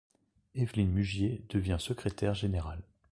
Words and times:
Eveline 0.55 0.89
Mugier 0.89 1.43
devient 1.49 1.77
secrétaire 1.79 2.33
générale. 2.33 2.81